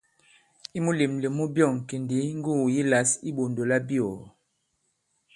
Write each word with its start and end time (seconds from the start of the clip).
I 0.77 0.79
mulèmlèm 0.85 1.33
mu 1.37 1.45
byɔ̑ŋ 1.55 1.75
kì 1.87 1.95
ndi 2.03 2.17
ŋgugù 2.37 2.65
yi 2.75 2.81
lǎs 2.91 3.09
i 3.17 3.19
iɓɔ̀ndò 3.29 3.61
labyɔ̀ɔ̀. 3.69 4.19